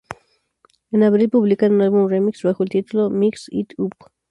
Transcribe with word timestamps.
En 0.91 1.03
abril 1.03 1.29
publican 1.29 1.73
un 1.73 1.83
álbum 1.83 2.09
remix 2.09 2.41
bajo 2.41 2.63
el 2.63 2.69
título 2.69 3.07
de 3.09 3.15
"Mix 3.15 3.45
It 3.51 3.73
Up". 3.77 3.91